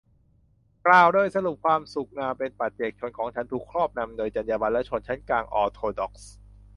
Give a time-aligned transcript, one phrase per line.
[0.85, 6.31] กล่าวโดยสรุปความสุขความเป็นปัจเจกชนของฉันถูกครอบงำโดยจรรยาบรรณชนชั้นกลางออร์โธดอกซ์